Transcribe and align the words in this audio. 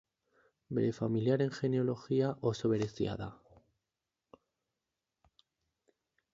Bere 0.77 0.93
familiaren 0.99 1.51
genealogia 1.57 2.31
oso 2.53 2.73
berezia 2.73 3.19
da. 3.21 3.29